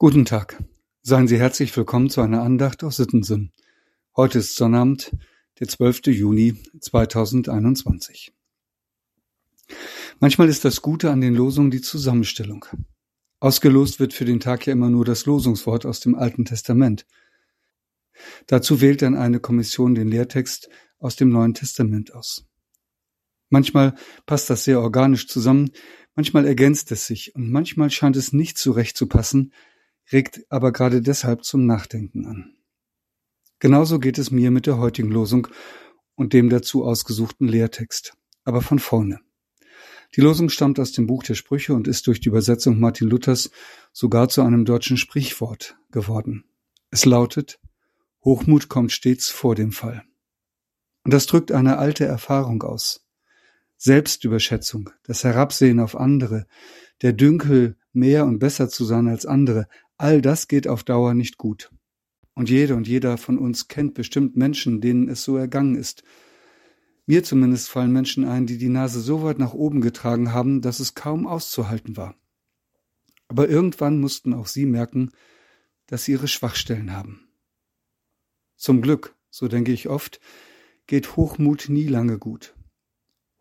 [0.00, 0.62] Guten Tag.
[1.02, 3.50] Seien Sie herzlich willkommen zu einer Andacht aus Sittensinn.
[4.14, 5.10] Heute ist Sonnabend,
[5.58, 6.06] der 12.
[6.06, 8.32] Juni 2021.
[10.20, 12.64] Manchmal ist das Gute an den Losungen die Zusammenstellung.
[13.40, 17.04] Ausgelost wird für den Tag ja immer nur das Losungswort aus dem Alten Testament.
[18.46, 20.68] Dazu wählt dann eine Kommission den Lehrtext
[21.00, 22.46] aus dem Neuen Testament aus.
[23.48, 23.96] Manchmal
[24.26, 25.72] passt das sehr organisch zusammen,
[26.14, 29.52] manchmal ergänzt es sich und manchmal scheint es nicht zurecht zu passen,
[30.12, 32.56] regt aber gerade deshalb zum Nachdenken an.
[33.58, 35.48] Genauso geht es mir mit der heutigen Losung
[36.14, 39.20] und dem dazu ausgesuchten Lehrtext, aber von vorne.
[40.16, 43.50] Die Losung stammt aus dem Buch der Sprüche und ist durch die Übersetzung Martin Luthers
[43.92, 46.44] sogar zu einem deutschen Sprichwort geworden.
[46.90, 47.60] Es lautet,
[48.24, 50.04] Hochmut kommt stets vor dem Fall.
[51.04, 53.06] Und das drückt eine alte Erfahrung aus.
[53.76, 56.46] Selbstüberschätzung, das Herabsehen auf andere,
[57.02, 59.68] der Dünkel, mehr und besser zu sein als andere,
[59.98, 61.70] All das geht auf Dauer nicht gut.
[62.34, 66.04] Und jede und jeder von uns kennt bestimmt Menschen, denen es so ergangen ist.
[67.04, 70.78] Mir zumindest fallen Menschen ein, die die Nase so weit nach oben getragen haben, dass
[70.78, 72.14] es kaum auszuhalten war.
[73.26, 75.10] Aber irgendwann mussten auch sie merken,
[75.86, 77.28] dass sie ihre Schwachstellen haben.
[78.56, 80.20] Zum Glück, so denke ich oft,
[80.86, 82.54] geht Hochmut nie lange gut.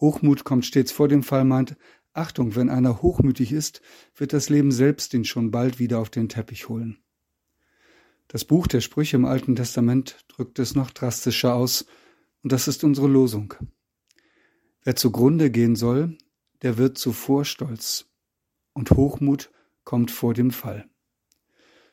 [0.00, 1.76] Hochmut kommt stets vor dem Fall, meint,
[2.14, 3.82] Achtung, wenn einer hochmütig ist,
[4.16, 6.98] wird das Leben selbst ihn schon bald wieder auf den Teppich holen.
[8.28, 11.84] Das Buch der Sprüche im Alten Testament drückt es noch drastischer aus,
[12.42, 13.54] und das ist unsere Losung.
[14.82, 16.16] Wer zugrunde gehen soll,
[16.62, 18.06] der wird zuvor stolz,
[18.72, 19.50] und Hochmut
[19.82, 20.88] kommt vor dem Fall.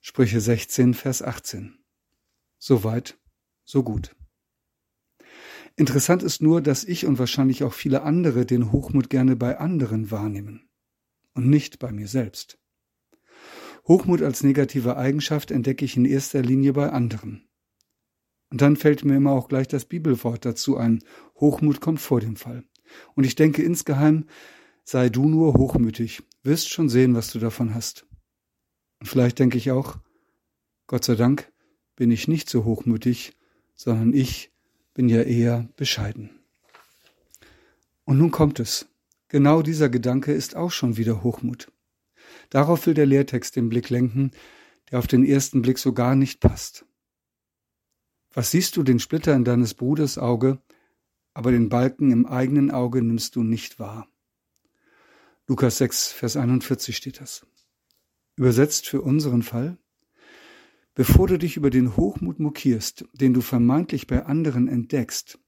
[0.00, 1.78] Sprüche 16, Vers 18.
[2.58, 3.18] Soweit,
[3.64, 4.14] so gut.
[5.76, 10.10] Interessant ist nur, dass ich und wahrscheinlich auch viele andere den Hochmut gerne bei anderen
[10.10, 10.68] wahrnehmen
[11.34, 12.58] und nicht bei mir selbst.
[13.86, 17.48] Hochmut als negative Eigenschaft entdecke ich in erster Linie bei anderen.
[18.50, 21.02] Und dann fällt mir immer auch gleich das Bibelwort dazu ein.
[21.40, 22.64] Hochmut kommt vor dem Fall.
[23.14, 24.26] Und ich denke insgeheim,
[24.84, 28.06] sei du nur hochmütig, wirst schon sehen, was du davon hast.
[29.00, 29.98] Und vielleicht denke ich auch,
[30.86, 31.52] Gott sei Dank
[31.96, 33.36] bin ich nicht so hochmütig,
[33.74, 34.53] sondern ich
[34.94, 36.30] bin ja eher bescheiden.
[38.04, 38.86] Und nun kommt es.
[39.28, 41.72] Genau dieser Gedanke ist auch schon wieder Hochmut.
[42.50, 44.30] Darauf will der Lehrtext den Blick lenken,
[44.90, 46.86] der auf den ersten Blick so gar nicht passt.
[48.32, 50.60] Was siehst du den Splitter in deines Bruders Auge,
[51.34, 54.08] aber den Balken im eigenen Auge nimmst du nicht wahr.
[55.46, 57.46] Lukas 6, Vers 41 steht das.
[58.36, 59.76] Übersetzt für unseren Fall,
[60.94, 65.40] Bevor du dich über den Hochmut mokierst, den du vermeintlich bei anderen entdeckst,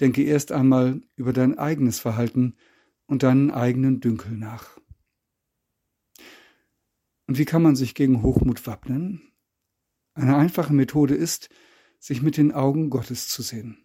[0.00, 2.56] denke erst einmal über dein eigenes Verhalten
[3.06, 4.78] und deinen eigenen Dünkel nach.
[7.26, 9.22] Und wie kann man sich gegen Hochmut wappnen?
[10.12, 11.48] Eine einfache Methode ist,
[11.98, 13.78] sich mit den Augen Gottes zu sehen.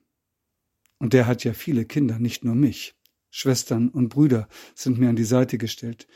[0.97, 2.95] Und der hat ja viele Kinder, nicht nur mich.
[3.29, 6.07] Schwestern und Brüder sind mir an die Seite gestellt,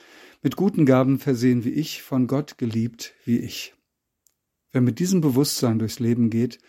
[0.41, 3.73] mit guten Gaben versehen wie ich, von Gott geliebt wie ich.
[4.71, 6.59] Wer mit diesem Bewusstsein durchs Leben geht,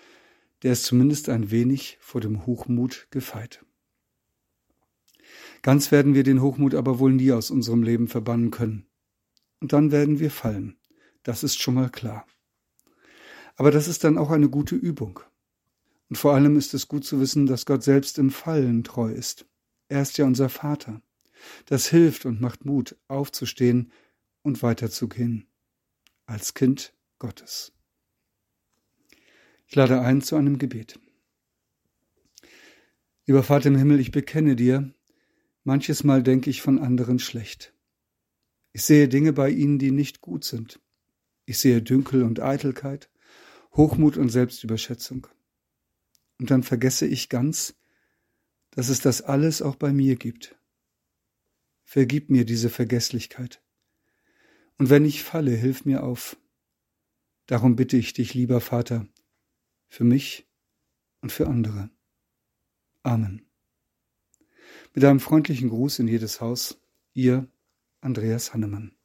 [0.63, 3.65] der ist zumindest ein wenig vor dem Hochmut gefeit.
[5.63, 8.87] Ganz werden wir den Hochmut aber wohl nie aus unserem Leben verbannen können.
[9.61, 10.77] Und dann werden wir fallen.
[11.23, 12.27] Das ist schon mal klar.
[13.55, 15.21] Aber das ist dann auch eine gute Übung.
[16.09, 19.47] Und vor allem ist es gut zu wissen, dass Gott selbst im Fallen treu ist.
[19.89, 21.01] Er ist ja unser Vater.
[21.67, 23.93] Das hilft und macht Mut, aufzustehen
[24.43, 25.47] und weiterzugehen.
[26.27, 27.73] Als Kind Gottes.
[29.73, 31.01] Ich lade ein zu einem Gebet.
[33.25, 34.93] Lieber Vater im Himmel, ich bekenne dir,
[35.65, 37.73] manches Mal denke ich von anderen schlecht.
[38.75, 40.79] Ich sehe Dinge bei ihnen, die nicht gut sind.
[41.47, 43.09] Ich sehe Dünkel und Eitelkeit,
[43.75, 45.27] Hochmut und Selbstüberschätzung.
[46.39, 47.75] Und dann vergesse ich ganz,
[48.73, 50.55] dass es das alles auch bei mir gibt.
[51.83, 53.63] Vergib mir diese Vergesslichkeit.
[54.77, 56.37] Und wenn ich falle, hilf mir auf.
[57.47, 59.09] Darum bitte ich dich, lieber Vater,
[59.93, 60.49] für mich
[61.21, 61.91] und für andere.
[63.03, 63.45] Amen.
[64.95, 66.81] Mit einem freundlichen Gruß in jedes Haus,
[67.13, 67.47] ihr
[68.01, 68.97] Andreas Hannemann.